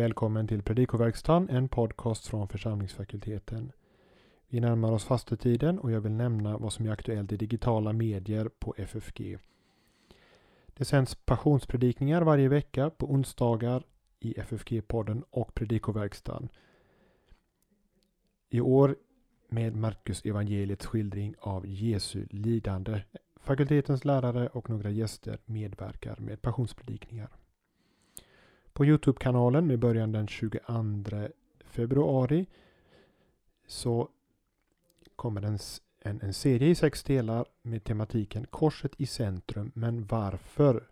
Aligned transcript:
Välkommen 0.00 0.46
till 0.46 0.62
Predikoverkstan, 0.62 1.48
en 1.48 1.68
podcast 1.68 2.26
från 2.26 2.48
församlingsfakulteten. 2.48 3.72
Vi 4.48 4.60
närmar 4.60 4.92
oss 4.92 5.04
fastetiden 5.04 5.78
och 5.78 5.90
jag 5.90 6.00
vill 6.00 6.12
nämna 6.12 6.58
vad 6.58 6.72
som 6.72 6.86
är 6.86 6.90
aktuellt 6.90 7.32
i 7.32 7.36
digitala 7.36 7.92
medier 7.92 8.50
på 8.58 8.74
FFG. 8.78 9.38
Det 10.66 10.84
sänds 10.84 11.14
passionspredikningar 11.14 12.22
varje 12.22 12.48
vecka 12.48 12.90
på 12.90 13.10
onsdagar 13.12 13.82
i 14.20 14.34
FFG-podden 14.40 15.22
och 15.30 15.54
Predikoverkstan. 15.54 16.48
I 18.50 18.60
år 18.60 18.96
med 19.48 19.76
Marcus 19.76 20.24
evangeliets 20.24 20.86
skildring 20.86 21.34
av 21.40 21.66
Jesu 21.66 22.26
lidande. 22.30 23.02
Fakultetens 23.36 24.04
lärare 24.04 24.48
och 24.48 24.70
några 24.70 24.90
gäster 24.90 25.38
medverkar 25.44 26.16
med 26.20 26.42
passionspredikningar. 26.42 27.39
På 28.72 28.84
Youtube-kanalen 28.84 29.66
med 29.66 29.78
början 29.78 30.12
den 30.12 30.26
22 30.28 31.28
februari 31.64 32.46
så 33.66 34.08
kommer 35.16 35.42
en, 35.42 35.58
en, 36.00 36.20
en 36.20 36.34
serie 36.34 36.68
i 36.68 36.74
sex 36.74 37.02
delar 37.02 37.46
med 37.62 37.84
tematiken 37.84 38.46
Korset 38.46 38.92
i 38.96 39.06
centrum, 39.06 39.72
men 39.74 40.06
varför? 40.06 40.88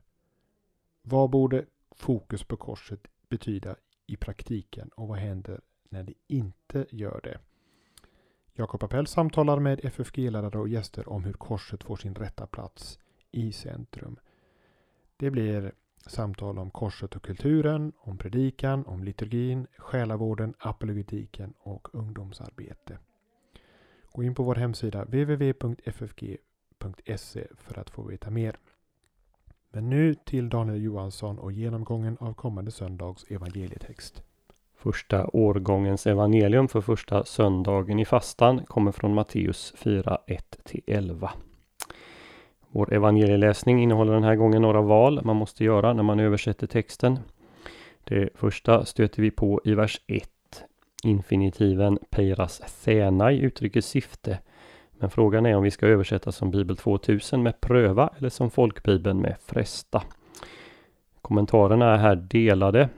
Vad 1.02 1.30
borde 1.30 1.64
fokus 1.90 2.44
på 2.44 2.56
korset 2.56 3.00
betyda 3.28 3.76
i 4.06 4.16
praktiken 4.16 4.88
och 4.88 5.08
vad 5.08 5.18
händer 5.18 5.60
när 5.88 6.02
det 6.02 6.14
inte 6.26 6.86
gör 6.90 7.20
det? 7.22 7.38
Jakob 8.52 8.82
Appell 8.82 9.06
samtalar 9.06 9.58
med 9.58 9.80
FFG-lärare 9.84 10.58
och 10.58 10.68
gäster 10.68 11.08
om 11.08 11.24
hur 11.24 11.32
korset 11.32 11.84
får 11.84 11.96
sin 11.96 12.14
rätta 12.14 12.46
plats 12.46 12.98
i 13.30 13.52
centrum. 13.52 14.18
Det 15.16 15.30
blir 15.30 15.72
samtal 16.08 16.58
om 16.58 16.70
korset 16.70 17.16
och 17.16 17.22
kulturen, 17.22 17.92
om 17.98 18.18
predikan, 18.18 18.86
om 18.86 19.04
liturgin, 19.04 19.66
själavården, 19.76 20.54
apologetiken 20.58 21.54
och 21.58 21.88
ungdomsarbete. 21.92 22.98
Gå 24.12 24.22
in 24.22 24.34
på 24.34 24.42
vår 24.42 24.54
hemsida 24.54 25.04
www.ffg.se 25.04 26.36
för 27.56 27.78
att 27.78 27.90
få 27.90 28.02
veta 28.02 28.30
mer. 28.30 28.56
Men 29.72 29.90
nu 29.90 30.14
till 30.14 30.48
Daniel 30.48 30.82
Johansson 30.82 31.38
och 31.38 31.52
genomgången 31.52 32.16
av 32.20 32.34
kommande 32.34 32.70
söndags 32.70 33.24
evangelietext. 33.28 34.22
Första 34.76 35.26
årgångens 35.32 36.06
evangelium 36.06 36.68
för 36.68 36.80
första 36.80 37.24
söndagen 37.24 37.98
i 37.98 38.04
fastan 38.04 38.64
kommer 38.66 38.92
från 38.92 39.14
Matteus 39.14 39.74
4, 39.76 40.18
1-11. 40.26 41.28
Vår 42.70 42.94
evangelieläsning 42.94 43.82
innehåller 43.82 44.12
den 44.12 44.24
här 44.24 44.36
gången 44.36 44.62
några 44.62 44.80
val 44.80 45.20
man 45.24 45.36
måste 45.36 45.64
göra 45.64 45.92
när 45.92 46.02
man 46.02 46.20
översätter 46.20 46.66
texten. 46.66 47.18
Det 48.04 48.28
första 48.34 48.84
stöter 48.84 49.22
vi 49.22 49.30
på 49.30 49.60
i 49.64 49.74
vers 49.74 50.00
1. 50.06 50.28
Infinitiven 51.04 51.98
peiras 52.10 52.82
thenai 52.84 53.38
uttrycker 53.38 53.80
syfte. 53.80 54.38
Men 54.98 55.10
frågan 55.10 55.46
är 55.46 55.56
om 55.56 55.62
vi 55.62 55.70
ska 55.70 55.86
översätta 55.86 56.32
som 56.32 56.50
Bibel 56.50 56.76
2000 56.76 57.42
med 57.42 57.60
pröva 57.60 58.10
eller 58.18 58.28
som 58.28 58.50
Folkbibeln 58.50 59.20
med 59.20 59.36
fresta. 59.46 60.02
Kommentarerna 61.22 61.94
är 61.94 61.96
här 61.96 62.16
delade. 62.16 62.88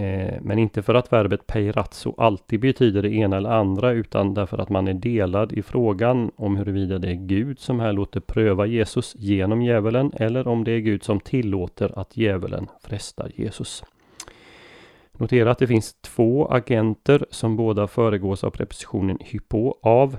Eh, 0.00 0.34
men 0.42 0.58
inte 0.58 0.82
för 0.82 0.94
att 0.94 1.12
verbet 1.12 1.46
peirazzo 1.46 2.14
alltid 2.18 2.60
betyder 2.60 3.02
det 3.02 3.10
ena 3.10 3.36
eller 3.36 3.50
andra 3.50 3.92
utan 3.92 4.34
därför 4.34 4.58
att 4.58 4.68
man 4.68 4.88
är 4.88 4.94
delad 4.94 5.52
i 5.52 5.62
frågan 5.62 6.30
om 6.36 6.56
huruvida 6.56 6.98
det 6.98 7.10
är 7.10 7.14
Gud 7.14 7.58
som 7.58 7.80
här 7.80 7.92
låter 7.92 8.20
pröva 8.20 8.66
Jesus 8.66 9.14
genom 9.18 9.62
djävulen 9.62 10.12
eller 10.16 10.48
om 10.48 10.64
det 10.64 10.72
är 10.72 10.78
Gud 10.78 11.04
som 11.04 11.20
tillåter 11.20 11.98
att 11.98 12.16
djävulen 12.16 12.68
frestar 12.82 13.30
Jesus. 13.34 13.84
Notera 15.12 15.50
att 15.50 15.58
det 15.58 15.66
finns 15.66 15.94
två 16.00 16.46
agenter 16.46 17.26
som 17.30 17.56
båda 17.56 17.86
föregås 17.86 18.44
av 18.44 18.50
prepositionen 18.50 19.18
hypo 19.20 19.74
av. 19.82 20.16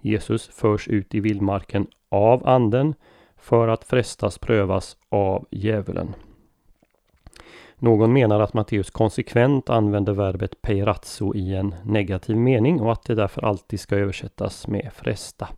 Jesus 0.00 0.48
förs 0.48 0.88
ut 0.88 1.14
i 1.14 1.20
vildmarken 1.20 1.86
av 2.08 2.48
anden 2.48 2.94
för 3.36 3.68
att 3.68 3.84
frestas 3.84 4.38
prövas 4.38 4.96
av 5.08 5.46
djävulen. 5.50 6.14
Någon 7.82 8.12
menar 8.12 8.40
att 8.40 8.54
Matteus 8.54 8.90
konsekvent 8.90 9.70
använder 9.70 10.12
verbet 10.12 10.62
peirazzo 10.62 11.34
i 11.34 11.54
en 11.54 11.74
negativ 11.84 12.36
mening 12.36 12.80
och 12.80 12.92
att 12.92 13.04
det 13.04 13.14
därför 13.14 13.44
alltid 13.44 13.80
ska 13.80 13.96
översättas 13.96 14.68
med 14.68 14.90
fresta. 14.94 15.48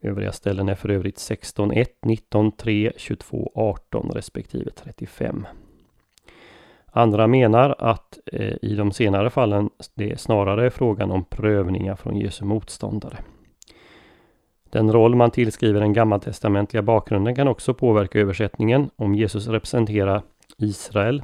Övriga 0.00 0.32
ställen 0.32 0.68
är 0.68 0.74
för 0.74 0.88
övrigt 0.88 1.16
16.1, 1.16 1.86
19.3, 2.02 2.92
22.18 2.96 4.12
respektive 4.12 4.70
35. 4.70 5.46
Andra 6.86 7.26
menar 7.26 7.74
att 7.78 8.18
eh, 8.32 8.54
i 8.62 8.74
de 8.74 8.92
senare 8.92 9.30
fallen 9.30 9.70
det 9.94 10.20
snarare 10.20 10.66
är 10.66 10.70
frågan 10.70 11.10
om 11.10 11.24
prövningar 11.24 11.96
från 11.96 12.16
Jesu 12.16 12.44
motståndare. 12.44 13.16
Den 14.70 14.92
roll 14.92 15.14
man 15.14 15.30
tillskriver 15.30 15.80
den 15.80 15.92
gammaltestamentliga 15.92 16.82
bakgrunden 16.82 17.34
kan 17.34 17.48
också 17.48 17.74
påverka 17.74 18.20
översättningen. 18.20 18.90
Om 18.96 19.14
Jesus 19.14 19.46
representerar 19.46 20.22
Israel 20.58 21.22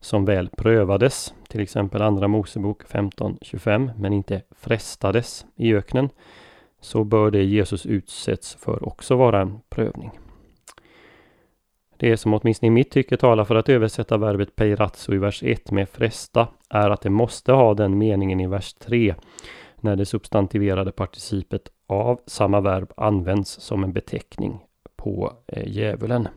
som 0.00 0.24
väl 0.24 0.48
prövades, 0.56 1.34
till 1.48 1.60
exempel 1.60 2.02
Andra 2.02 2.28
Mosebok 2.28 2.84
15.25, 2.84 3.90
men 3.98 4.12
inte 4.12 4.42
frestades 4.50 5.46
i 5.56 5.74
öknen, 5.74 6.08
så 6.80 7.04
bör 7.04 7.30
det 7.30 7.44
Jesus 7.44 7.86
utsätts 7.86 8.54
för 8.54 8.88
också 8.88 9.16
vara 9.16 9.40
en 9.40 9.60
prövning. 9.68 10.10
Det 11.96 12.16
som 12.16 12.34
åtminstone 12.34 12.66
i 12.66 12.70
mitt 12.70 12.90
tycke 12.90 13.16
talar 13.16 13.44
för 13.44 13.54
att 13.54 13.68
översätta 13.68 14.16
verbet 14.16 14.56
peirazzo 14.56 15.14
i 15.14 15.18
vers 15.18 15.42
1 15.42 15.70
med 15.70 15.88
fresta 15.88 16.48
är 16.68 16.90
att 16.90 17.00
det 17.00 17.10
måste 17.10 17.52
ha 17.52 17.74
den 17.74 17.98
meningen 17.98 18.40
i 18.40 18.46
vers 18.46 18.74
3 18.74 19.14
när 19.76 19.96
det 19.96 20.06
substantiverade 20.06 20.92
participet 20.92 21.68
av 21.86 22.20
samma 22.26 22.60
verb 22.60 22.92
används 22.96 23.50
som 23.50 23.84
en 23.84 23.92
beteckning 23.92 24.58
på 24.96 25.32
eh, 25.46 25.68
djävulen. 25.68 26.28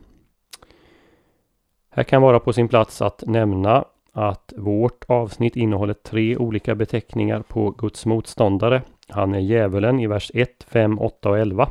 Här 1.94 2.04
kan 2.04 2.22
vara 2.22 2.40
på 2.40 2.54
sin 2.54 2.68
plats 2.68 3.02
att 3.02 3.24
nämna 3.28 3.86
att 4.12 4.54
vårt 4.58 5.04
avsnitt 5.08 5.56
innehåller 5.56 5.94
tre 5.94 6.38
olika 6.38 6.76
beteckningar 6.76 7.42
på 7.42 7.72
Guds 7.72 8.06
motståndare. 8.06 8.82
Han 9.08 9.36
är 9.36 9.40
djävulen 9.40 10.00
i 10.00 10.08
vers 10.08 10.32
1, 10.34 10.64
5, 10.68 11.00
8 11.00 11.30
och 11.30 11.40
11. 11.40 11.70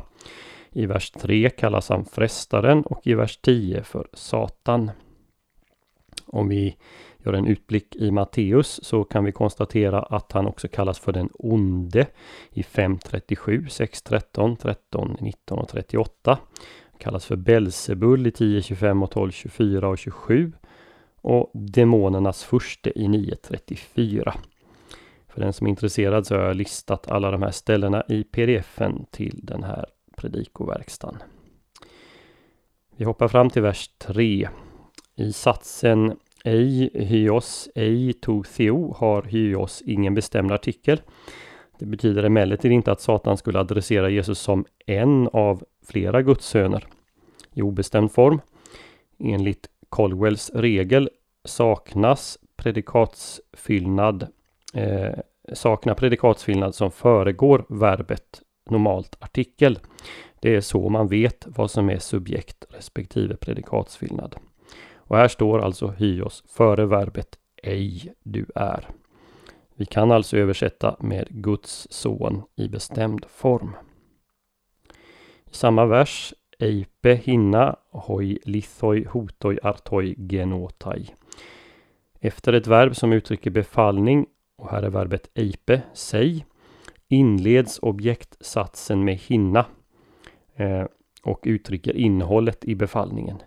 I 0.71 0.85
vers 0.85 1.11
3 1.11 1.49
kallas 1.49 1.89
han 1.89 2.05
frestaren 2.05 2.81
och 2.81 3.07
i 3.07 3.13
vers 3.13 3.37
10 3.37 3.83
för 3.83 4.07
Satan. 4.13 4.91
Om 6.25 6.47
vi 6.47 6.75
gör 7.17 7.33
en 7.33 7.47
utblick 7.47 7.95
i 7.95 8.11
Matteus 8.11 8.79
så 8.83 9.03
kan 9.03 9.23
vi 9.23 9.31
konstatera 9.31 10.01
att 10.03 10.31
han 10.31 10.47
också 10.47 10.67
kallas 10.67 10.99
för 10.99 11.11
den 11.11 11.29
onde 11.33 12.07
i 12.49 12.61
5.37, 12.61 13.65
6.13, 13.67 14.55
13, 14.55 15.17
19 15.19 15.59
och 15.59 15.69
38 15.69 16.37
kallas 17.01 17.25
för 17.25 17.35
Belzebul 17.35 18.27
i 18.27 18.31
10, 18.31 18.61
25 18.61 19.03
och 19.03 19.11
12, 19.11 19.31
24 19.31 19.87
och 19.87 19.97
27 19.97 20.51
och 21.21 21.51
Demonernas 21.53 22.43
furste 22.43 22.99
i 22.99 23.07
9.34. 23.07 24.33
För 25.27 25.41
den 25.41 25.53
som 25.53 25.67
är 25.67 25.69
intresserad 25.69 26.27
så 26.27 26.35
har 26.35 26.43
jag 26.43 26.55
listat 26.55 27.11
alla 27.11 27.31
de 27.31 27.41
här 27.41 27.51
ställena 27.51 28.03
i 28.07 28.23
pdfen 28.23 29.05
till 29.11 29.39
den 29.43 29.63
här 29.63 29.85
predikoverkstan. 30.17 31.17
Vi 32.95 33.05
hoppar 33.05 33.27
fram 33.27 33.49
till 33.49 33.61
vers 33.61 33.89
3. 33.97 34.49
I 35.15 35.33
satsen 35.33 36.17
ej 36.43 36.89
hyos 36.93 37.69
ej 37.75 38.13
to 38.13 38.43
theo 38.43 38.93
har 38.93 39.21
hyos 39.21 39.81
ingen 39.85 40.13
bestämd 40.15 40.51
artikel. 40.51 41.01
Det 41.79 41.85
betyder 41.85 42.23
emellertid 42.23 42.71
inte 42.71 42.91
att 42.91 43.01
Satan 43.01 43.37
skulle 43.37 43.59
adressera 43.59 44.09
Jesus 44.09 44.39
som 44.39 44.65
en 44.85 45.27
av 45.27 45.63
flera 45.87 46.21
gudssöner 46.21 46.87
i 47.55 47.61
obestämd 47.61 48.11
form. 48.11 48.41
Enligt 49.19 49.67
Colwells 49.89 50.51
regel 50.53 51.09
saknas 51.45 52.37
predikatsfyllnad 52.55 54.27
eh, 54.73 55.13
saknar 55.53 55.93
predikatsfyllnad 55.93 56.75
som 56.75 56.91
föregår 56.91 57.65
verbet 57.69 58.41
normalt 58.69 59.15
artikel. 59.19 59.79
Det 60.39 60.55
är 60.55 60.61
så 60.61 60.89
man 60.89 61.07
vet 61.07 61.47
vad 61.47 61.71
som 61.71 61.89
är 61.89 61.99
subjekt 61.99 62.65
respektive 62.69 63.35
predikatsfyllnad. 63.35 64.35
Och 64.93 65.17
här 65.17 65.27
står 65.27 65.59
alltså 65.59 65.87
hyos 65.87 66.43
före 66.47 66.85
verbet 66.85 67.37
ej 67.63 68.13
du 68.23 68.45
är. 68.55 68.87
Vi 69.75 69.85
kan 69.85 70.11
alltså 70.11 70.37
översätta 70.37 70.95
med 70.99 71.27
Guds 71.29 71.87
son 71.91 72.43
i 72.55 72.67
bestämd 72.67 73.25
form. 73.29 73.75
I 75.51 75.55
samma 75.55 75.85
vers 75.85 76.33
Eipe 76.61 77.13
hinna 77.15 77.75
hoi 77.91 78.39
lithoi 78.45 79.05
hotoi 79.05 79.57
artoi 79.63 80.15
genotai. 80.17 81.09
Efter 82.19 82.53
ett 82.53 82.67
verb 82.67 82.95
som 82.95 83.13
uttrycker 83.13 83.51
befallning, 83.51 84.25
och 84.57 84.69
här 84.69 84.83
är 84.83 84.89
verbet 84.89 85.29
eipe, 85.33 85.81
säg, 85.93 86.45
inleds 87.07 87.79
objektsatsen 87.79 89.03
med 89.03 89.15
hinna 89.15 89.65
eh, 90.55 90.85
och 91.23 91.39
uttrycker 91.43 91.95
innehållet 91.95 92.65
i 92.65 92.75
befallningen. 92.75 93.37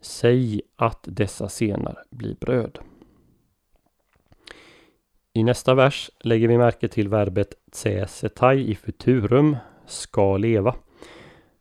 Säg 0.00 0.62
att 0.76 1.04
dessa 1.08 1.48
senar 1.48 2.04
blir 2.10 2.34
bröd. 2.34 2.78
I 5.32 5.44
nästa 5.44 5.74
vers 5.74 6.10
lägger 6.20 6.48
vi 6.48 6.58
märke 6.58 6.88
till 6.88 7.08
verbet 7.08 7.54
tsesetai 7.70 8.70
i 8.70 8.74
futurum, 8.74 9.56
ska 9.86 10.36
leva. 10.36 10.74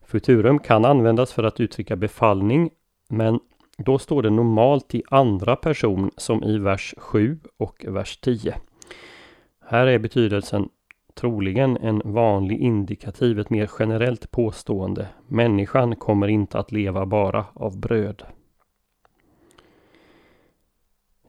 Futurum 0.09 0.59
kan 0.59 0.85
användas 0.85 1.33
för 1.33 1.43
att 1.43 1.59
uttrycka 1.59 1.95
befallning, 1.95 2.69
men 3.09 3.39
då 3.77 3.99
står 3.99 4.21
det 4.23 4.29
normalt 4.29 4.95
i 4.95 5.03
andra 5.09 5.55
person 5.55 6.11
som 6.17 6.43
i 6.43 6.57
vers 6.57 6.95
7 6.97 7.39
och 7.57 7.85
vers 7.87 8.17
10. 8.17 8.55
Här 9.65 9.87
är 9.87 9.99
betydelsen 9.99 10.69
troligen 11.13 11.77
en 11.77 12.01
vanlig 12.05 12.59
indikativ, 12.59 13.39
ett 13.39 13.49
mer 13.49 13.69
generellt 13.79 14.31
påstående. 14.31 15.07
Människan 15.27 15.95
kommer 15.95 16.27
inte 16.27 16.59
att 16.59 16.71
leva 16.71 17.05
bara 17.05 17.45
av 17.53 17.79
bröd. 17.79 18.23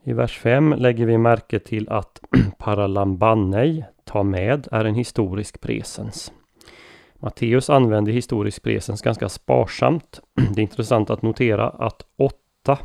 I 0.03 0.13
vers 0.13 0.39
5 0.39 0.73
lägger 0.73 1.05
vi 1.05 1.17
märke 1.17 1.59
till 1.59 1.89
att 1.89 2.21
paralambanei, 2.57 3.85
ta 4.03 4.23
med, 4.23 4.67
är 4.71 4.85
en 4.85 4.95
historisk 4.95 5.61
presens. 5.61 6.33
Matteus 7.21 7.69
använder 7.69 8.11
historisk 8.11 8.63
presens 8.63 9.01
ganska 9.01 9.29
sparsamt. 9.29 10.19
Det 10.55 10.61
är 10.61 10.63
intressant 10.63 11.09
att 11.09 11.21
notera 11.21 11.69
att 11.69 12.05
8 12.17 12.79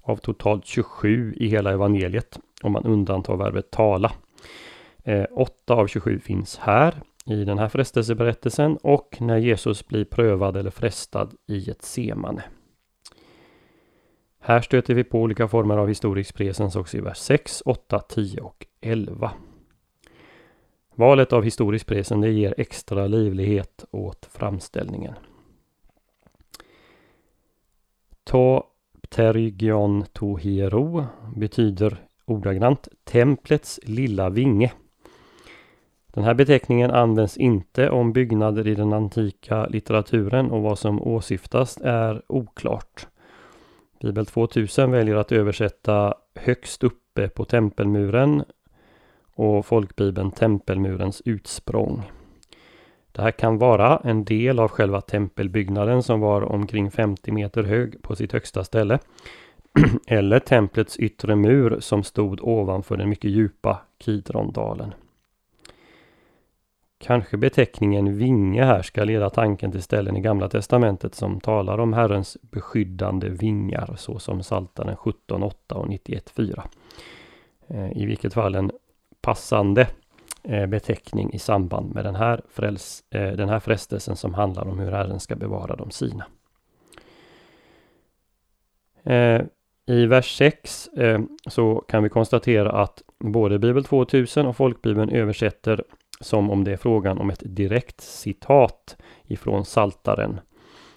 av 0.00 0.16
totalt 0.16 0.66
27 0.66 1.34
i 1.36 1.48
hela 1.48 1.72
evangeliet, 1.72 2.38
om 2.62 2.72
man 2.72 2.84
undantar 2.84 3.36
verbet 3.36 3.70
tala. 3.70 4.12
Eh, 5.04 5.24
8 5.30 5.74
av 5.74 5.86
27 5.86 6.20
finns 6.20 6.58
här 6.58 6.94
i 7.26 7.44
den 7.44 7.58
här 7.58 7.68
frestelseberättelsen 7.68 8.76
och 8.76 9.16
när 9.20 9.36
Jesus 9.36 9.86
blir 9.88 10.04
prövad 10.04 10.56
eller 10.56 10.70
frestad 10.70 11.34
i 11.46 11.70
ett 11.70 11.82
semane. 11.82 12.42
Här 14.40 14.60
stöter 14.60 14.94
vi 14.94 15.04
på 15.04 15.18
olika 15.18 15.48
former 15.48 15.76
av 15.76 15.88
historisk 15.88 16.34
presens 16.34 16.76
också 16.76 16.96
i 16.96 17.00
vers 17.00 17.18
6, 17.18 17.62
8, 17.64 17.98
10 17.98 18.40
och 18.40 18.66
11. 18.80 19.32
Valet 20.98 21.32
av 21.32 21.42
historisk 21.42 21.86
presen 21.86 22.20
det 22.20 22.30
ger 22.30 22.54
extra 22.58 23.06
livlighet 23.06 23.84
åt 23.90 24.28
framställningen. 24.32 25.14
To 28.24 28.62
Ptergion 29.10 30.04
Tohero 30.12 31.06
betyder 31.36 31.96
ordagrant 32.24 32.88
templets 33.04 33.80
lilla 33.82 34.30
vinge. 34.30 34.72
Den 36.06 36.24
här 36.24 36.34
beteckningen 36.34 36.90
används 36.90 37.36
inte 37.36 37.90
om 37.90 38.12
byggnader 38.12 38.66
i 38.66 38.74
den 38.74 38.92
antika 38.92 39.66
litteraturen 39.66 40.50
och 40.50 40.62
vad 40.62 40.78
som 40.78 41.02
åsyftas 41.02 41.78
är 41.82 42.22
oklart. 42.26 43.06
Bibel 44.00 44.26
2000 44.26 44.90
väljer 44.90 45.16
att 45.16 45.32
översätta 45.32 46.14
högst 46.34 46.84
uppe 46.84 47.28
på 47.28 47.44
tempelmuren 47.44 48.44
och 49.38 49.66
folkbibeln 49.66 50.30
tempelmurens 50.30 51.22
utsprång. 51.24 52.02
Det 53.12 53.22
här 53.22 53.30
kan 53.30 53.58
vara 53.58 54.00
en 54.04 54.24
del 54.24 54.58
av 54.58 54.68
själva 54.68 55.00
tempelbyggnaden 55.00 56.02
som 56.02 56.20
var 56.20 56.42
omkring 56.42 56.90
50 56.90 57.32
meter 57.32 57.62
hög 57.62 58.02
på 58.02 58.16
sitt 58.16 58.32
högsta 58.32 58.64
ställe. 58.64 58.98
Eller 60.06 60.38
templets 60.38 60.96
yttre 60.96 61.36
mur 61.36 61.80
som 61.80 62.04
stod 62.04 62.40
ovanför 62.42 62.96
den 62.96 63.08
mycket 63.08 63.30
djupa 63.30 63.80
Kidrondalen. 63.98 64.94
Kanske 66.98 67.36
beteckningen 67.36 68.18
vinge 68.18 68.64
här 68.64 68.82
ska 68.82 69.04
leda 69.04 69.30
tanken 69.30 69.72
till 69.72 69.82
ställen 69.82 70.16
i 70.16 70.20
Gamla 70.20 70.48
Testamentet 70.48 71.14
som 71.14 71.40
talar 71.40 71.78
om 71.78 71.92
Herrens 71.92 72.36
beskyddande 72.40 73.28
vingar 73.28 73.94
såsom 73.98 74.40
Psaltaren 74.40 74.96
17.8 74.96 75.72
och 75.72 75.86
91.4. 75.86 76.62
Eh, 77.68 78.02
I 78.02 78.06
vilket 78.06 78.34
fall 78.34 78.54
en 78.54 78.70
passande 79.28 79.86
eh, 80.42 80.66
beteckning 80.66 81.32
i 81.32 81.38
samband 81.38 81.94
med 81.94 82.04
den 82.04 82.14
här, 82.14 82.42
fräls, 82.48 83.04
eh, 83.10 83.32
den 83.32 83.48
här 83.48 83.60
frestelsen 83.60 84.16
som 84.16 84.34
handlar 84.34 84.68
om 84.68 84.78
hur 84.78 84.90
Herren 84.90 85.20
ska 85.20 85.36
bevara 85.36 85.76
de 85.76 85.90
sina. 85.90 86.26
Eh, 89.04 89.42
I 89.86 90.06
vers 90.06 90.36
6 90.36 90.88
så 91.46 91.84
kan 91.88 92.02
vi 92.02 92.08
konstatera 92.08 92.72
att 92.72 93.02
både 93.18 93.58
Bibel 93.58 93.84
2000 93.84 94.46
och 94.46 94.56
Folkbibeln 94.56 95.10
översätter 95.10 95.84
som 96.20 96.50
om 96.50 96.64
det 96.64 96.72
är 96.72 96.76
frågan 96.76 97.18
om 97.18 97.30
ett 97.30 97.42
direkt 97.44 98.00
citat 98.00 98.96
ifrån 99.24 99.64
Saltaren 99.64 100.40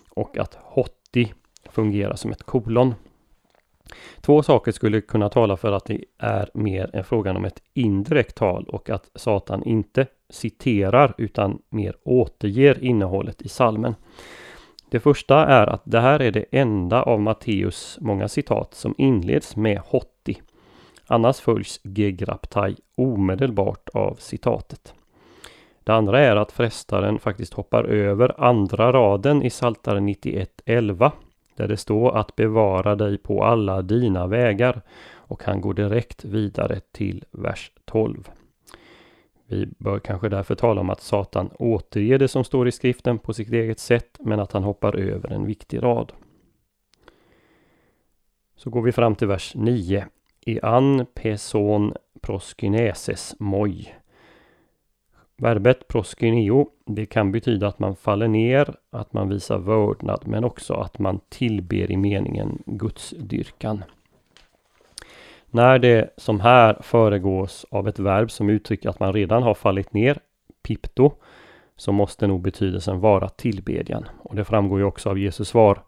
och 0.09 0.37
att 0.37 0.57
hotti 0.61 1.33
fungerar 1.69 2.15
som 2.15 2.31
ett 2.31 2.43
kolon. 2.43 2.93
Två 4.21 4.43
saker 4.43 4.71
skulle 4.71 5.01
kunna 5.01 5.29
tala 5.29 5.57
för 5.57 5.71
att 5.71 5.85
det 5.85 6.03
är 6.17 6.49
mer 6.53 6.89
en 6.93 7.03
frågan 7.03 7.37
om 7.37 7.45
ett 7.45 7.61
indirekt 7.73 8.35
tal 8.35 8.65
och 8.69 8.89
att 8.89 9.09
Satan 9.15 9.63
inte 9.63 10.07
citerar 10.29 11.13
utan 11.17 11.61
mer 11.69 11.95
återger 12.03 12.83
innehållet 12.83 13.41
i 13.41 13.49
salmen. 13.49 13.95
Det 14.89 14.99
första 14.99 15.45
är 15.45 15.67
att 15.67 15.81
det 15.83 15.99
här 15.99 16.21
är 16.21 16.31
det 16.31 16.45
enda 16.51 17.03
av 17.03 17.21
Matteus 17.21 17.97
många 18.01 18.27
citat 18.27 18.73
som 18.73 18.95
inleds 18.97 19.55
med 19.55 19.79
hotti. 19.79 20.41
Annars 21.07 21.39
följs 21.39 21.79
gegraptai 21.83 22.75
omedelbart 22.95 23.89
av 23.93 24.15
citatet. 24.19 24.93
Det 25.83 25.93
andra 25.93 26.19
är 26.19 26.35
att 26.35 26.51
frestaren 26.51 27.19
faktiskt 27.19 27.53
hoppar 27.53 27.83
över 27.83 28.41
andra 28.41 28.91
raden 28.93 29.43
i 29.43 29.49
Psaltaren 29.49 30.09
91.11 30.09 31.11
där 31.61 31.67
det 31.67 31.77
står 31.77 32.17
att 32.17 32.35
bevara 32.35 32.95
dig 32.95 33.17
på 33.17 33.43
alla 33.43 33.81
dina 33.81 34.27
vägar 34.27 34.81
och 35.13 35.43
han 35.43 35.61
går 35.61 35.73
direkt 35.73 36.25
vidare 36.25 36.79
till 36.91 37.25
vers 37.31 37.71
12. 37.85 38.29
Vi 39.47 39.67
bör 39.77 39.99
kanske 39.99 40.29
därför 40.29 40.55
tala 40.55 40.81
om 40.81 40.89
att 40.89 41.01
Satan 41.01 41.49
återger 41.59 42.19
det 42.19 42.27
som 42.27 42.43
står 42.43 42.67
i 42.67 42.71
skriften 42.71 43.19
på 43.19 43.33
sitt 43.33 43.51
eget 43.51 43.79
sätt 43.79 44.17
men 44.19 44.39
att 44.39 44.51
han 44.51 44.63
hoppar 44.63 44.95
över 44.95 45.29
en 45.29 45.45
viktig 45.45 45.83
rad. 45.83 46.11
Så 48.55 48.69
går 48.69 48.81
vi 48.81 48.91
fram 48.91 49.15
till 49.15 49.27
vers 49.27 49.55
9. 49.55 50.05
I 50.45 50.59
an 50.61 51.05
peson 51.13 51.93
proskyneses 52.21 53.35
moj. 53.39 53.95
Verbet 55.41 55.87
proskyneo, 55.87 56.69
det 56.85 57.05
kan 57.05 57.31
betyda 57.31 57.67
att 57.67 57.79
man 57.79 57.95
faller 57.95 58.27
ner, 58.27 58.75
att 58.89 59.13
man 59.13 59.29
visar 59.29 59.57
vördnad, 59.57 60.21
men 60.25 60.43
också 60.43 60.73
att 60.73 60.99
man 60.99 61.19
tillber 61.29 61.91
i 61.91 61.97
meningen 61.97 62.63
gudsdyrkan. 62.65 63.83
När 65.45 65.79
det 65.79 66.13
som 66.17 66.39
här 66.39 66.77
föregås 66.81 67.65
av 67.71 67.87
ett 67.87 67.99
verb 67.99 68.31
som 68.31 68.49
uttrycker 68.49 68.89
att 68.89 68.99
man 68.99 69.13
redan 69.13 69.43
har 69.43 69.53
fallit 69.53 69.93
ner, 69.93 70.19
pipto, 70.63 71.11
så 71.75 71.91
måste 71.91 72.27
nog 72.27 72.41
betydelsen 72.41 72.99
vara 72.99 73.29
tillbedjan. 73.29 74.05
Och 74.23 74.35
det 74.35 74.45
framgår 74.45 74.79
ju 74.79 74.85
också 74.85 75.09
av 75.09 75.19
Jesus 75.19 75.47
svar. 75.47 75.83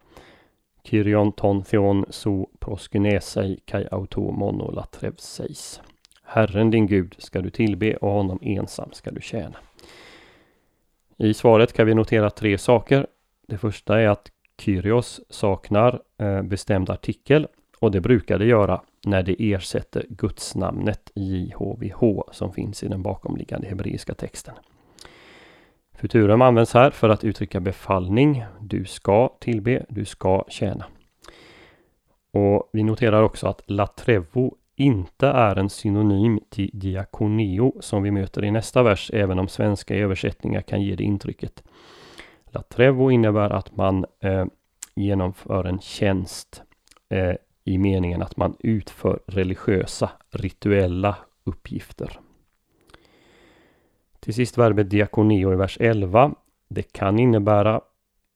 Kyrion 0.84 1.32
ton 1.32 1.64
theon 1.64 2.06
so 2.10 2.50
proskynesei 2.60 3.60
kai 3.66 3.88
auto 3.92 4.32
mono 4.32 4.72
latrevseis. 4.72 5.82
Herren 6.24 6.72
din 6.72 6.88
Gud 6.88 7.16
ska 7.18 7.42
du 7.42 7.50
tillbe 7.50 7.96
och 7.96 8.12
honom 8.12 8.40
ensam 8.42 8.90
ska 8.92 9.12
du 9.12 9.22
tjäna. 9.22 9.58
I 11.18 11.34
svaret 11.34 11.74
kan 11.74 11.88
vi 11.88 11.94
notera 11.94 12.30
tre 12.30 12.58
saker. 12.58 13.08
Det 13.48 13.58
första 13.58 14.02
är 14.02 14.08
att 14.08 14.32
Kyrios 14.62 15.22
saknar 15.30 16.02
eh, 16.18 16.42
bestämd 16.42 16.90
artikel 16.90 17.48
och 17.80 17.92
det 17.92 18.02
brukar 18.02 18.40
det 18.40 18.46
göra 18.46 18.82
när 19.06 19.24
det 19.24 19.36
ersätter 19.40 20.06
gudsnamnet 20.10 21.12
JHVH 21.16 22.22
som 22.32 22.54
finns 22.54 22.84
i 22.84 22.88
den 22.88 23.02
bakomliggande 23.02 23.68
hebreiska 23.68 24.14
texten. 24.14 24.56
Futurum 25.96 26.42
används 26.42 26.74
här 26.74 26.92
för 26.92 27.10
att 27.10 27.24
uttrycka 27.24 27.60
befallning. 27.60 28.44
Du 28.62 28.86
ska 28.86 29.38
tillbe, 29.40 29.86
du 29.90 30.06
ska 30.06 30.46
tjäna. 30.48 30.86
Och 32.32 32.70
vi 32.74 32.84
noterar 32.84 33.24
också 33.24 33.48
att 33.48 33.62
latrevo 33.66 34.58
inte 34.76 35.28
är 35.28 35.56
en 35.56 35.70
synonym 35.70 36.40
till 36.50 36.70
diakoneo 36.74 37.78
som 37.80 38.04
vi 38.04 38.12
möter 38.12 38.46
i 38.46 38.52
nästa 38.52 38.84
vers, 38.84 39.12
även 39.14 39.40
om 39.40 39.48
svenska 39.48 39.96
översättningar 39.96 40.62
kan 40.62 40.82
ge 40.82 40.96
det 40.96 41.04
intrycket. 41.04 41.64
Latrevo 42.46 43.12
innebär 43.12 43.50
att 43.50 43.76
man 43.76 44.06
eh, 44.20 44.46
genomför 44.96 45.66
en 45.66 45.80
tjänst 45.80 46.62
eh, 47.10 47.36
i 47.64 47.78
meningen 47.78 48.22
att 48.22 48.38
man 48.38 48.56
utför 48.60 49.20
religiösa, 49.28 50.10
rituella 50.30 51.16
uppgifter. 51.44 52.20
Till 54.20 54.34
sist 54.34 54.58
verbet 54.58 54.90
diakoneo 54.90 55.54
i 55.54 55.56
vers 55.56 55.78
11. 55.80 56.36
Det 56.68 56.94
kan 56.94 57.20
innebära 57.20 57.82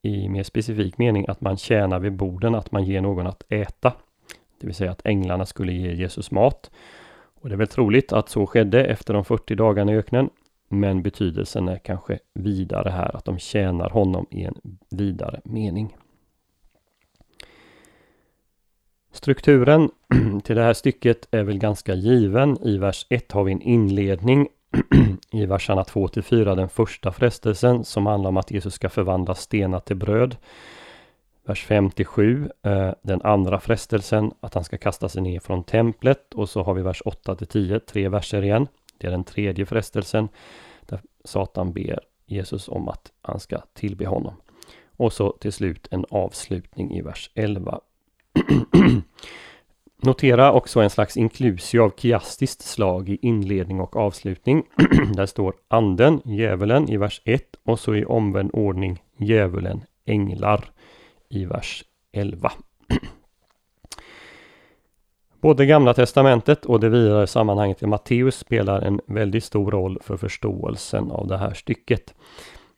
i 0.01 0.29
mer 0.29 0.43
specifik 0.43 0.97
mening 0.97 1.25
att 1.27 1.41
man 1.41 1.57
tjänar 1.57 1.99
vid 1.99 2.13
borden, 2.13 2.55
att 2.55 2.71
man 2.71 2.83
ger 2.83 3.01
någon 3.01 3.27
att 3.27 3.43
äta. 3.49 3.93
Det 4.59 4.67
vill 4.67 4.75
säga 4.75 4.91
att 4.91 5.05
änglarna 5.05 5.45
skulle 5.45 5.73
ge 5.73 5.93
Jesus 5.93 6.31
mat. 6.31 6.71
Och 7.41 7.49
det 7.49 7.55
är 7.55 7.57
väl 7.57 7.67
troligt 7.67 8.13
att 8.13 8.29
så 8.29 8.47
skedde 8.47 8.85
efter 8.85 9.13
de 9.13 9.25
40 9.25 9.55
dagarna 9.55 9.93
i 9.93 9.95
öknen. 9.95 10.29
Men 10.69 11.03
betydelsen 11.03 11.67
är 11.67 11.77
kanske 11.77 12.19
vidare 12.33 12.89
här, 12.89 13.15
att 13.15 13.25
de 13.25 13.39
tjänar 13.39 13.89
honom 13.89 14.25
i 14.31 14.43
en 14.43 14.55
vidare 14.89 15.41
mening. 15.43 15.95
Strukturen 19.11 19.89
till 20.43 20.55
det 20.55 20.63
här 20.63 20.73
stycket 20.73 21.27
är 21.31 21.43
väl 21.43 21.57
ganska 21.57 21.93
given. 21.93 22.57
I 22.63 22.77
vers 22.77 23.05
1 23.09 23.31
har 23.31 23.43
vi 23.43 23.51
en 23.51 23.61
inledning. 23.61 24.47
I 25.31 25.45
verserna 25.45 25.83
2 25.83 26.07
till 26.07 26.23
4 26.23 26.55
den 26.55 26.69
första 26.69 27.11
frestelsen 27.11 27.83
som 27.83 28.05
handlar 28.05 28.29
om 28.29 28.37
att 28.37 28.51
Jesus 28.51 28.73
ska 28.73 28.89
förvandla 28.89 29.35
stenar 29.35 29.79
till 29.79 29.95
bröd. 29.95 30.35
Vers 31.47 31.65
5-7, 31.65 32.49
eh, 32.63 32.93
den 33.01 33.21
andra 33.21 33.59
frestelsen 33.59 34.31
att 34.39 34.53
han 34.53 34.63
ska 34.63 34.77
kasta 34.77 35.09
sig 35.09 35.21
ner 35.21 35.39
från 35.39 35.63
templet 35.63 36.33
och 36.33 36.49
så 36.49 36.63
har 36.63 36.73
vi 36.73 36.81
vers 36.81 37.01
8 37.05 37.35
till 37.35 37.47
10, 37.47 37.79
tre 37.79 38.09
verser 38.09 38.43
igen. 38.43 38.67
Det 38.97 39.07
är 39.07 39.11
den 39.11 39.23
tredje 39.23 39.65
frestelsen 39.65 40.29
där 40.85 40.99
Satan 41.23 41.73
ber 41.73 41.99
Jesus 42.25 42.67
om 42.67 42.87
att 42.87 43.11
han 43.21 43.39
ska 43.39 43.61
tillbe 43.73 44.07
honom. 44.07 44.33
Och 44.97 45.13
så 45.13 45.31
till 45.31 45.51
slut 45.51 45.87
en 45.91 46.05
avslutning 46.09 46.97
i 46.97 47.01
vers 47.01 47.31
11 47.35 47.79
Notera 50.01 50.53
också 50.53 50.79
en 50.79 50.89
slags 50.89 51.17
inklusio 51.17 51.79
av 51.79 51.91
kiastiskt 51.97 52.61
slag 52.61 53.09
i 53.09 53.17
inledning 53.21 53.79
och 53.79 53.95
avslutning. 53.95 54.63
Där 55.13 55.25
står 55.25 55.53
anden, 55.67 56.21
djävulen 56.25 56.89
i 56.89 56.97
vers 56.97 57.21
1 57.25 57.43
och 57.65 57.79
så 57.79 57.95
i 57.95 58.05
omvänd 58.05 58.49
ordning 58.53 59.03
djävulen, 59.17 59.83
änglar 60.05 60.71
i 61.29 61.45
vers 61.45 61.83
11. 62.11 62.51
Både 65.41 65.65
Gamla 65.65 65.93
Testamentet 65.93 66.65
och 66.65 66.79
det 66.79 66.89
vidare 66.89 67.27
sammanhanget 67.27 67.83
i 67.83 67.87
Matteus 67.87 68.35
spelar 68.35 68.81
en 68.81 69.01
väldigt 69.05 69.43
stor 69.43 69.71
roll 69.71 69.99
för 70.01 70.17
förståelsen 70.17 71.11
av 71.11 71.27
det 71.27 71.37
här 71.37 71.53
stycket. 71.53 72.13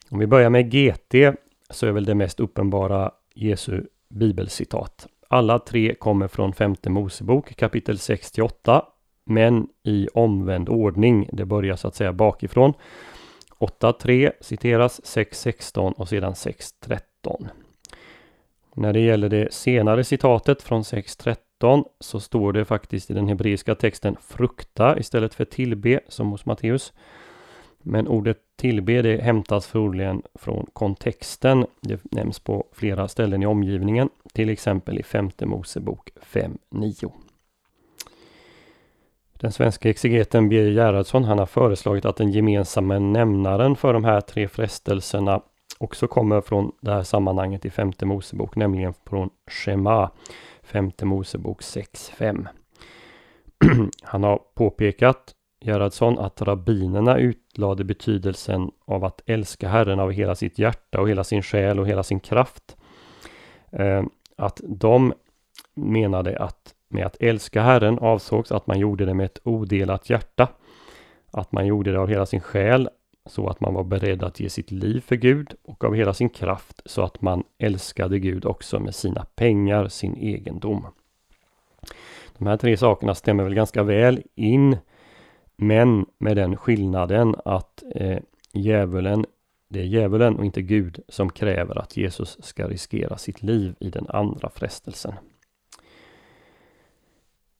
Om 0.10 0.20
vi 0.20 0.28
börjar 0.28 0.50
med 0.50 0.72
GT 0.72 1.38
så 1.70 1.88
är 1.88 1.92
väl 1.92 2.06
det 2.06 2.16
mest 2.16 2.40
uppenbara 2.40 3.12
Jesu 3.36 3.84
bibelcitat. 4.10 5.08
Alla 5.28 5.60
tre 5.60 5.96
kommer 5.96 6.28
från 6.28 6.54
femte 6.54 6.90
Mosebok 6.90 7.56
kapitel 7.56 7.98
68 7.98 8.86
men 9.26 9.68
i 9.84 10.08
omvänd 10.14 10.70
ordning. 10.70 11.30
Det 11.34 11.46
börjar 11.46 11.76
så 11.76 11.88
att 11.88 11.96
säga 11.96 12.14
bakifrån. 12.14 12.74
8.3 13.60 14.32
citeras, 14.42 15.02
6.16 15.04 15.94
och 15.94 16.10
sedan 16.10 16.34
6.13. 16.34 17.48
När 18.80 18.94
det 18.94 19.00
gäller 19.00 19.30
det 19.30 19.54
senare 19.54 20.04
citatet 20.04 20.62
från 20.62 20.82
6.13 20.82 21.84
så 22.00 22.20
står 22.20 22.54
det 22.54 22.66
faktiskt 22.66 23.12
i 23.12 23.14
den 23.14 23.28
hebreiska 23.28 23.76
texten 23.76 24.16
frukta 24.22 25.00
istället 25.00 25.34
för 25.34 25.46
tillbe 25.46 26.00
som 26.08 26.32
hos 26.32 26.46
Matteus. 26.46 26.94
Men 27.80 28.08
ordet 28.08 28.38
tillbe 28.58 29.02
det 29.02 29.22
hämtas 29.22 29.68
förmodligen 29.68 30.22
från 30.36 30.66
kontexten. 30.74 31.66
Det 31.82 32.02
nämns 32.12 32.40
på 32.40 32.68
flera 32.74 33.08
ställen 33.08 33.44
i 33.44 33.46
omgivningen, 33.46 34.10
till 34.34 34.50
exempel 34.50 35.00
i 35.00 35.04
femte 35.04 35.46
Mosebok 35.46 36.10
5.9. 36.34 37.12
Den 39.34 39.52
svenska 39.52 39.90
exegeten 39.90 40.50
Birger 40.50 40.72
Gerhardsson 40.72 41.24
han 41.24 41.40
har 41.40 41.46
föreslagit 41.46 42.06
att 42.06 42.18
den 42.18 42.32
gemensamma 42.32 43.00
nämnaren 43.00 43.76
för 43.76 43.94
de 43.94 44.04
här 44.04 44.22
tre 44.22 44.48
frestelserna 44.48 45.42
också 45.80 46.08
kommer 46.08 46.42
från 46.42 46.72
det 46.82 46.92
här 46.92 47.04
sammanhanget 47.04 47.66
i 47.66 47.70
femte 47.70 48.06
Mosebok, 48.06 48.56
nämligen 48.56 48.94
från 49.10 49.30
Shema, 49.48 50.12
femte 50.64 51.06
Mosebok 51.06 51.62
6.5. 51.62 52.48
Han 54.04 54.24
har 54.24 54.40
påpekat 54.56 55.36
Gerhardsson 55.62 56.20
att 56.20 56.42
rabbinerna 56.42 57.18
utlade 57.18 57.84
betydelsen 57.84 58.72
av 58.86 59.06
att 59.06 59.22
älska 59.26 59.70
Herren 59.70 60.00
av 60.00 60.12
hela 60.12 60.36
sitt 60.36 60.60
hjärta 60.60 61.02
och 61.02 61.10
hela 61.10 61.24
sin 61.24 61.42
själ 61.42 61.80
och 61.80 61.88
hela 61.88 62.04
sin 62.04 62.20
kraft. 62.20 62.78
Eh, 63.72 64.04
att 64.36 64.62
de 64.64 65.14
menade 65.76 66.40
att 66.40 66.76
med 66.90 67.06
att 67.06 67.18
älska 67.20 67.62
Herren 67.62 68.00
avsågs 68.00 68.52
att 68.52 68.68
man 68.68 68.80
gjorde 68.80 69.06
det 69.06 69.14
med 69.14 69.26
ett 69.26 69.40
odelat 69.44 70.10
hjärta. 70.10 70.48
Att 71.32 71.52
man 71.52 71.66
gjorde 71.68 71.92
det 71.92 72.00
av 72.00 72.08
hela 72.08 72.26
sin 72.26 72.42
själ 72.42 72.90
så 73.30 73.48
att 73.48 73.60
man 73.60 73.74
var 73.74 73.84
beredd 73.84 74.24
att 74.24 74.40
ge 74.40 74.50
sitt 74.50 74.72
liv 74.72 75.02
för 75.02 75.16
Gud 75.16 75.54
och 75.64 75.84
av 75.84 75.96
hela 75.96 76.14
sin 76.14 76.30
kraft 76.30 76.82
så 76.86 77.02
att 77.02 77.22
man 77.22 77.44
älskade 77.58 78.20
Gud 78.20 78.46
också 78.46 78.80
med 78.80 78.96
sina 78.96 79.26
pengar, 79.36 79.88
sin 79.88 80.16
egendom. 80.16 80.88
De 82.38 82.48
här 82.48 82.58
tre 82.58 82.78
sakerna 82.78 83.16
stämmer 83.16 83.44
väl 83.44 83.54
ganska 83.54 83.84
väl 83.84 84.24
in 84.36 84.78
men 85.58 86.06
med 86.18 86.38
den 86.38 86.58
skillnaden 86.58 87.36
att 87.46 87.84
eh, 87.96 88.20
djävulen, 88.54 89.26
det 89.70 89.80
är 89.80 89.86
djävulen 89.86 90.36
och 90.36 90.46
inte 90.46 90.62
Gud 90.62 91.00
som 91.08 91.30
kräver 91.30 91.80
att 91.80 91.98
Jesus 91.98 92.38
ska 92.46 92.68
riskera 92.68 93.18
sitt 93.18 93.44
liv 93.44 93.76
i 93.80 93.90
den 93.90 94.08
andra 94.10 94.50
frestelsen. 94.50 95.14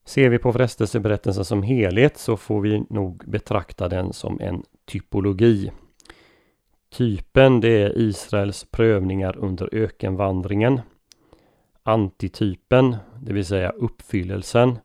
Ser 0.06 0.30
vi 0.30 0.38
på 0.38 0.54
frestelseberättelsen 0.54 1.46
som 1.46 1.64
helhet 1.64 2.18
så 2.18 2.38
får 2.38 2.62
vi 2.62 2.84
nog 2.90 3.24
betrakta 3.26 3.90
den 3.90 4.14
som 4.14 4.40
en 4.42 4.64
typologi. 4.90 5.72
Typen 6.90 7.62
det 7.62 7.84
är 7.84 7.98
Israels 7.98 8.64
prövningar 8.72 9.38
under 9.38 9.70
ökenvandringen. 9.72 10.82
Antitypen, 11.84 12.96
det 13.22 13.34
vill 13.34 13.46
säga 13.46 13.70
uppfyllelsen, 13.70 14.80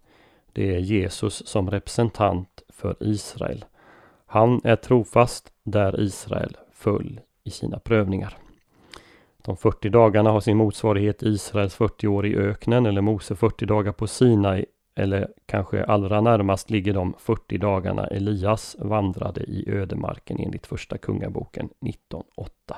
det 0.53 0.75
är 0.75 0.79
Jesus 0.79 1.47
som 1.47 1.71
representant 1.71 2.63
för 2.69 2.97
Israel. 3.01 3.65
Han 4.27 4.61
är 4.65 4.77
trofast 4.77 5.53
där 5.63 6.01
Israel 6.01 6.57
föll 6.73 7.21
i 7.45 7.51
sina 7.51 7.79
prövningar. 7.79 8.39
De 9.45 9.57
40 9.57 9.89
dagarna 9.89 10.31
har 10.31 10.41
sin 10.41 10.57
motsvarighet 10.57 11.23
Israels 11.23 11.75
40 11.75 12.07
år 12.09 12.27
i 12.27 12.37
öknen 12.37 12.87
eller 12.87 13.01
Mose 13.01 13.37
40 13.37 13.67
dagar 13.67 13.93
på 13.93 14.07
Sinai 14.07 14.65
eller 14.95 15.29
kanske 15.47 15.85
allra 15.85 16.21
närmast 16.21 16.71
ligger 16.71 16.95
de 16.95 17.15
40 17.19 17.59
dagarna 17.59 18.07
Elias 18.07 18.77
vandrade 18.79 19.41
i 19.41 19.65
ödemarken 19.71 20.39
enligt 20.41 20.67
första 20.67 20.99
kungaboken 20.99 21.69
19.8. 21.81 22.75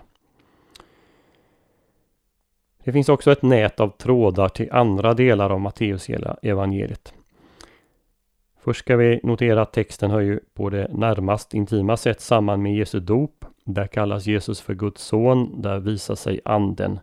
Det 2.85 2.92
finns 2.92 3.08
också 3.08 3.32
ett 3.32 3.42
nät 3.42 3.80
av 3.80 3.88
trådar 3.88 4.49
till 4.49 4.73
andra 4.73 5.14
delar 5.14 5.50
av 5.50 5.61
Matteus 5.61 6.08
evangeliet. 6.42 7.14
Först 8.58 8.80
ska 8.80 8.96
vi 8.96 9.20
notera 9.23 9.62
att 9.62 9.73
texten 9.73 10.11
hör 10.11 10.20
ju 10.20 10.40
på 10.54 10.70
det 10.70 10.88
närmast 10.92 11.54
intima 11.54 11.96
sätt 11.96 12.20
samman 12.20 12.62
med 12.62 12.76
Jesu 12.76 13.00
dop. 13.00 13.44
Där 13.64 13.87
kallas 13.87 14.26
Jesus 14.26 14.61
för 14.61 14.75
Guds 14.75 15.02
son, 15.02 15.62
där 15.62 15.78
visar 15.78 16.14
sig 16.14 16.40
anden. 16.44 16.99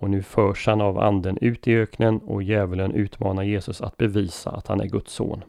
Och 0.00 0.10
nu 0.10 0.22
förs 0.22 0.66
han 0.66 0.80
av 0.80 0.98
anden 0.98 1.38
ut 1.40 1.68
i 1.68 1.76
öknen 1.76 2.18
och 2.18 2.42
djävulen 2.42 2.92
utmanar 2.92 3.42
Jesus 3.42 3.80
att 3.80 3.96
bevisa 3.96 4.50
att 4.50 4.66
han 4.66 4.80
är 4.80 4.86
Guds 4.86 5.12
son. 5.12 5.44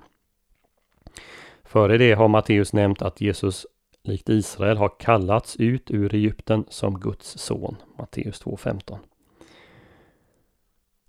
Före 1.63 1.97
det 1.97 2.13
har 2.13 2.27
Matteus 2.27 2.73
nämnt 2.73 3.01
att 3.01 3.21
Jesus 3.21 3.65
likt 4.03 4.29
Israel 4.29 4.77
har 4.77 4.91
kallats 4.99 5.55
ut 5.55 5.91
ur 5.91 6.15
Egypten 6.15 6.65
som 6.69 6.99
Guds 6.99 7.37
son. 7.37 7.75
Matteus 7.97 8.43
2.15. 8.43 8.97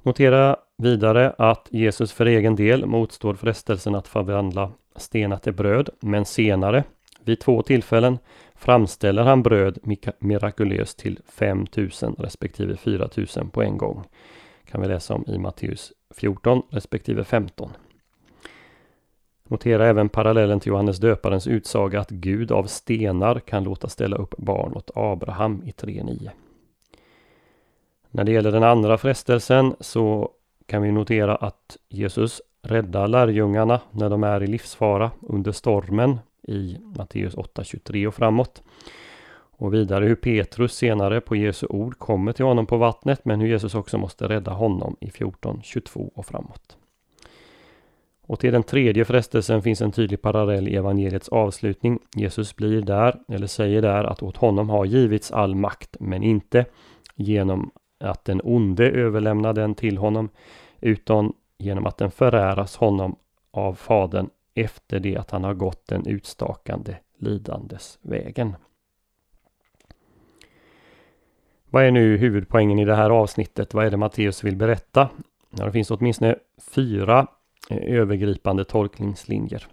Notera 0.02 0.56
vidare 0.78 1.34
att 1.38 1.68
Jesus 1.70 2.12
för 2.12 2.26
egen 2.26 2.56
del 2.56 2.86
motstår 2.86 3.34
frestelsen 3.34 3.94
att 3.94 4.08
förvandla 4.08 4.72
stenar 4.96 5.36
till 5.36 5.52
bröd, 5.52 5.88
men 6.00 6.24
senare, 6.24 6.84
vid 7.24 7.40
två 7.40 7.62
tillfällen, 7.62 8.18
framställer 8.62 9.22
han 9.22 9.42
bröd 9.42 9.78
mirakulöst 10.18 10.98
till 10.98 11.20
5000 11.26 12.14
respektive 12.18 12.76
4000 12.76 13.50
på 13.50 13.62
en 13.62 13.78
gång. 13.78 14.04
Kan 14.64 14.80
vi 14.80 14.88
läsa 14.88 15.14
om 15.14 15.24
i 15.26 15.38
Matteus 15.38 15.92
14 16.14 16.62
respektive 16.70 17.24
15. 17.24 17.70
Notera 19.44 19.86
även 19.86 20.08
parallellen 20.08 20.60
till 20.60 20.70
Johannes 20.70 20.98
döparens 20.98 21.46
utsaga 21.46 22.00
att 22.00 22.10
Gud 22.10 22.52
av 22.52 22.64
stenar 22.64 23.40
kan 23.40 23.64
låta 23.64 23.88
ställa 23.88 24.16
upp 24.16 24.34
barn 24.38 24.72
åt 24.74 24.90
Abraham 24.94 25.62
i 25.66 25.70
3.9. 25.70 26.30
När 28.10 28.24
det 28.24 28.32
gäller 28.32 28.52
den 28.52 28.64
andra 28.64 28.98
frestelsen 28.98 29.74
så 29.80 30.30
kan 30.66 30.82
vi 30.82 30.92
notera 30.92 31.36
att 31.36 31.76
Jesus 31.88 32.42
räddar 32.62 33.08
lärjungarna 33.08 33.80
när 33.90 34.10
de 34.10 34.24
är 34.24 34.42
i 34.42 34.46
livsfara 34.46 35.10
under 35.20 35.52
stormen 35.52 36.18
i 36.42 36.76
Matteus 36.96 37.34
8.23 37.34 38.06
och 38.06 38.14
framåt. 38.14 38.62
Och 39.56 39.74
vidare 39.74 40.04
hur 40.04 40.14
Petrus 40.14 40.74
senare 40.74 41.20
på 41.20 41.36
Jesu 41.36 41.66
ord 41.66 41.98
kommer 41.98 42.32
till 42.32 42.44
honom 42.44 42.66
på 42.66 42.76
vattnet 42.76 43.24
men 43.24 43.40
hur 43.40 43.48
Jesus 43.48 43.74
också 43.74 43.98
måste 43.98 44.28
rädda 44.28 44.50
honom 44.52 44.96
i 45.00 45.06
14.22 45.06 46.10
och 46.14 46.26
framåt. 46.26 46.76
Och 48.26 48.40
till 48.40 48.52
den 48.52 48.62
tredje 48.62 49.04
frestelsen 49.04 49.62
finns 49.62 49.80
en 49.80 49.92
tydlig 49.92 50.22
parallell 50.22 50.68
i 50.68 50.76
evangeliets 50.76 51.28
avslutning. 51.28 51.98
Jesus 52.14 52.56
blir 52.56 52.82
där, 52.82 53.20
eller 53.28 53.46
säger 53.46 53.82
där, 53.82 54.04
att 54.04 54.22
åt 54.22 54.36
honom 54.36 54.70
har 54.70 54.84
givits 54.84 55.32
all 55.32 55.54
makt, 55.54 55.96
men 56.00 56.22
inte 56.22 56.64
genom 57.14 57.70
att 58.00 58.24
den 58.24 58.40
onde 58.44 58.90
överlämnar 58.90 59.52
den 59.52 59.74
till 59.74 59.98
honom, 59.98 60.28
utan 60.80 61.32
genom 61.58 61.86
att 61.86 61.98
den 61.98 62.10
föräras 62.10 62.76
honom 62.76 63.16
av 63.50 63.74
Fadern 63.74 64.28
efter 64.54 65.00
det 65.00 65.16
att 65.16 65.30
han 65.30 65.44
har 65.44 65.54
gått 65.54 65.86
den 65.86 66.06
utstakande 66.06 66.96
lidandes 67.18 67.98
vägen. 68.02 68.54
Vad 71.70 71.84
är 71.84 71.90
nu 71.90 72.16
huvudpoängen 72.16 72.78
i 72.78 72.84
det 72.84 72.94
här 72.94 73.10
avsnittet? 73.10 73.74
Vad 73.74 73.86
är 73.86 73.90
det 73.90 73.96
Matteus 73.96 74.44
vill 74.44 74.56
berätta? 74.56 75.08
Ja, 75.50 75.64
det 75.64 75.72
finns 75.72 75.90
åtminstone 75.90 76.36
fyra 76.74 77.26
eh, 77.70 77.98
övergripande 77.98 78.64
tolkningslinjer. 78.64 79.66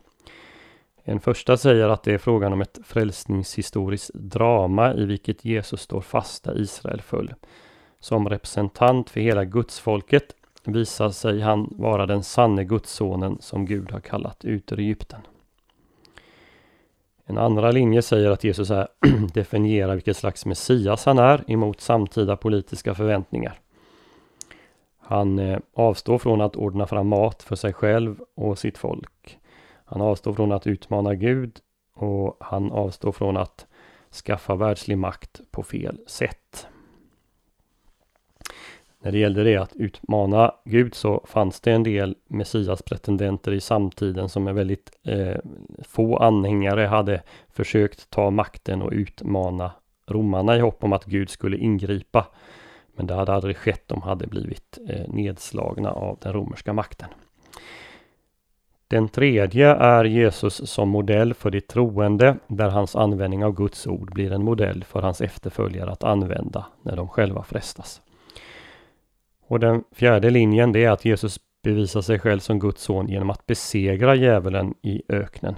En 1.04 1.20
första 1.20 1.58
säger 1.58 1.90
att 1.90 2.04
det 2.04 2.14
är 2.14 2.18
frågan 2.18 2.54
om 2.54 2.62
ett 2.62 2.80
frälsningshistoriskt 2.84 4.14
drama 4.14 4.94
i 4.94 5.06
vilket 5.06 5.46
Jesus 5.46 5.82
står 5.82 6.02
fast 6.02 6.44
där 6.44 6.62
Israel 6.62 7.02
föll. 7.02 7.34
Som 8.00 8.30
representant 8.30 9.10
för 9.10 9.20
hela 9.20 9.46
gudsfolket 9.46 10.36
visar 10.72 11.10
sig 11.10 11.42
han 11.42 11.74
vara 11.78 12.06
den 12.06 12.24
sanne 12.24 12.64
gudssonen 12.64 13.38
som 13.42 13.66
Gud 13.66 13.92
har 13.92 14.00
kallat 14.00 14.46
ut 14.46 14.72
ur 14.72 14.80
Egypten. 14.80 15.22
En 17.26 17.38
andra 17.38 17.72
linje 17.72 18.02
säger 18.02 18.32
att 18.32 18.44
Jesus 18.44 18.70
är 18.70 18.88
definierar 19.34 19.94
vilket 19.94 20.18
slags 20.18 20.46
Messias 20.46 21.06
han 21.06 21.20
är 21.20 21.52
emot 21.52 21.82
samtida 21.82 22.38
politiska 22.38 22.96
förväntningar. 22.96 23.60
Han 25.00 25.40
eh, 25.40 25.60
avstår 25.74 26.18
från 26.18 26.42
att 26.42 26.56
ordna 26.56 26.88
fram 26.88 27.08
mat 27.08 27.44
för 27.44 27.56
sig 27.56 27.74
själv 27.74 28.20
och 28.36 28.60
sitt 28.60 28.78
folk. 28.78 29.40
Han 29.86 30.02
avstår 30.02 30.34
från 30.34 30.52
att 30.52 30.68
utmana 30.68 31.16
Gud 31.16 31.60
och 31.94 32.38
han 32.40 32.72
avstår 32.72 33.12
från 33.12 33.38
att 33.38 33.66
skaffa 34.26 34.56
världslig 34.56 34.98
makt 34.98 35.42
på 35.52 35.64
fel 35.64 36.00
sätt. 36.08 36.68
När 39.02 39.12
det 39.12 39.18
gällde 39.18 39.44
det 39.44 39.58
att 39.58 39.76
utmana 39.76 40.52
Gud 40.66 40.96
så 40.96 41.26
fanns 41.28 41.62
det 41.62 41.72
en 41.72 41.84
del 41.84 42.16
Messias 42.28 42.82
pretendenter 42.82 43.52
i 43.52 43.60
samtiden 43.60 44.30
som 44.30 44.48
är 44.48 44.54
väldigt 44.54 44.92
eh, 45.04 45.38
få 45.84 46.18
anhängare 46.18 46.82
hade 46.82 47.22
försökt 47.54 48.10
ta 48.10 48.30
makten 48.30 48.82
och 48.82 48.92
utmana 48.92 49.72
romarna 50.08 50.58
i 50.58 50.60
hopp 50.60 50.84
om 50.84 50.94
att 50.94 51.06
Gud 51.06 51.30
skulle 51.30 51.58
ingripa. 51.58 52.28
Men 52.96 53.08
det 53.08 53.14
hade 53.14 53.34
aldrig 53.34 53.58
skett, 53.58 53.84
de 53.88 54.02
hade 54.02 54.28
blivit 54.28 54.80
eh, 54.90 55.08
nedslagna 55.08 55.92
av 55.92 56.18
den 56.22 56.34
romerska 56.34 56.74
makten. 56.74 57.10
Den 58.88 59.10
tredje 59.10 59.68
är 59.76 60.06
Jesus 60.06 60.70
som 60.70 60.90
modell 60.90 61.34
för 61.34 61.52
de 61.52 61.62
troende 61.62 62.38
där 62.48 62.70
hans 62.70 62.96
användning 62.96 63.46
av 63.46 63.54
Guds 63.54 63.88
ord 63.88 64.14
blir 64.14 64.32
en 64.32 64.44
modell 64.44 64.84
för 64.84 65.02
hans 65.02 65.22
efterföljare 65.22 65.92
att 65.92 66.04
använda 66.04 66.66
när 66.82 66.96
de 66.96 67.08
själva 67.08 67.44
frestas. 67.44 68.02
Och 69.50 69.60
den 69.60 69.84
fjärde 69.92 70.30
linjen 70.30 70.72
det 70.72 70.86
är 70.86 70.90
att 70.90 71.06
Jesus 71.06 71.40
bevisar 71.64 72.02
sig 72.02 72.20
själv 72.20 72.40
som 72.40 72.60
Guds 72.60 72.84
son 72.84 73.08
genom 73.08 73.30
att 73.30 73.46
besegra 73.46 74.16
djävulen 74.16 74.74
i 74.82 75.02
öknen. 75.10 75.56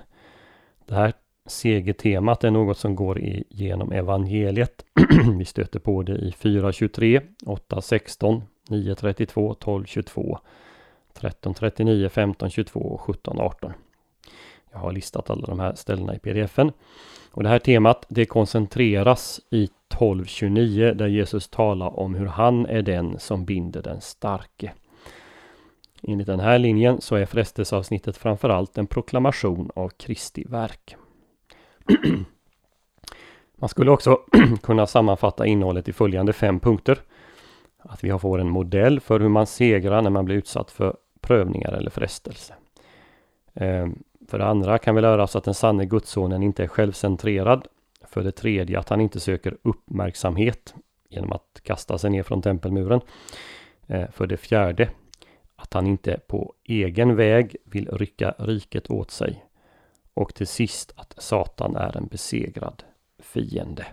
Det 0.86 0.96
här 0.96 1.14
segertemat 1.46 2.44
är 2.44 2.52
något 2.52 2.78
som 2.78 2.96
går 2.96 3.20
igenom 3.20 3.92
evangeliet. 3.92 4.86
Vi 5.38 5.46
stöter 5.46 5.80
på 5.80 6.04
det 6.04 6.14
i 6.14 6.32
4.23, 6.32 7.22
8.16, 7.46 8.42
9.32, 8.70 9.58
12.22, 9.58 10.38
13.39, 11.20 12.10
15.22 12.10 12.78
och 12.78 13.02
17.18. 13.02 13.74
Jag 14.72 14.80
har 14.80 14.92
listat 14.92 15.30
alla 15.30 15.48
de 15.48 15.60
här 15.60 15.76
ställena 15.76 16.16
i 16.16 16.20
pdfen. 16.20 16.72
Och 17.32 17.44
det 17.44 17.50
här 17.50 17.60
temat 17.60 18.06
det 18.10 18.26
koncentreras 18.26 19.42
i 19.50 19.70
12.29 19.90 20.94
där 20.94 21.08
Jesus 21.08 21.50
talar 21.50 22.00
om 22.00 22.16
hur 22.16 22.26
han 22.26 22.66
är 22.66 22.82
den 22.82 23.20
som 23.20 23.46
binder 23.46 23.82
den 23.82 24.02
starke. 24.02 24.74
Enligt 26.04 26.28
den 26.28 26.40
här 26.40 26.60
linjen 26.60 27.02
så 27.02 27.16
är 27.16 27.26
frestelseavsnittet 27.26 28.18
framförallt 28.18 28.78
en 28.78 28.88
proklamation 28.88 29.70
av 29.76 29.90
Kristi 29.90 30.46
verk. 30.50 30.96
Man 33.56 33.70
skulle 33.70 33.92
också 33.92 34.20
kunna 34.62 34.88
sammanfatta 34.88 35.46
innehållet 35.46 35.88
i 35.88 35.94
följande 35.94 36.34
fem 36.34 36.60
punkter. 36.60 37.00
Att 37.78 38.04
vi 38.04 38.20
får 38.20 38.40
en 38.40 38.50
modell 38.50 39.00
för 39.00 39.20
hur 39.20 39.30
man 39.30 39.48
segrar 39.48 40.02
när 40.02 40.10
man 40.10 40.26
blir 40.26 40.36
utsatt 40.36 40.72
för 40.72 40.98
prövningar 41.22 41.72
eller 41.72 41.90
frestelse. 41.90 42.54
Ehm, 43.54 44.04
för 44.32 44.38
det 44.38 44.46
andra 44.46 44.78
kan 44.78 44.96
vi 44.96 45.02
lära 45.02 45.24
oss 45.24 45.36
att 45.36 45.44
den 45.44 45.54
sanne 45.54 45.86
gudssonen 45.86 46.44
inte 46.44 46.64
är 46.64 46.68
självcentrerad. 46.68 47.68
För 48.02 48.24
det 48.24 48.32
tredje 48.32 48.80
att 48.80 48.90
han 48.90 49.02
inte 49.02 49.20
söker 49.20 49.58
uppmärksamhet 49.62 50.76
genom 51.10 51.32
att 51.32 51.62
kasta 51.64 51.98
sig 51.98 52.10
ner 52.10 52.24
från 52.24 52.42
tempelmuren. 52.42 53.02
Eh, 53.88 54.10
för 54.12 54.28
det 54.28 54.38
fjärde 54.38 54.90
att 55.56 55.74
han 55.74 55.88
inte 55.88 56.20
på 56.28 56.54
egen 56.64 57.16
väg 57.16 57.56
vill 57.66 57.88
rycka 57.88 58.36
riket 58.38 58.92
åt 58.92 59.12
sig. 59.12 59.46
Och 60.14 60.34
till 60.34 60.48
sist 60.48 60.94
att 60.96 61.14
Satan 61.18 61.76
är 61.76 61.98
en 61.98 62.08
besegrad 62.08 62.84
fiende. 63.20 63.86